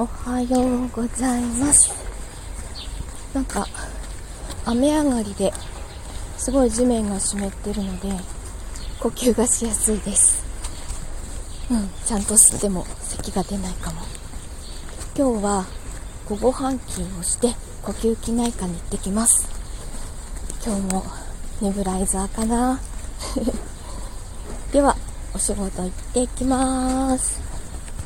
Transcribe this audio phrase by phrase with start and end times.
[0.00, 1.92] おはようございます。
[3.34, 3.66] なんか
[4.64, 5.52] 雨上がりで
[6.36, 8.08] すごい地面が湿ってるので
[9.00, 10.44] 呼吸がしやすいです。
[11.72, 14.02] うんちゃんと吸っても咳が出ないかも。
[15.16, 15.66] 今日は
[16.28, 17.48] 午後半休をして
[17.82, 19.48] 呼吸器内科に行ってきます。
[20.64, 21.02] 今日も
[21.60, 22.80] ネブライザーかな。
[24.70, 24.96] では
[25.34, 27.57] お仕事行ってきます。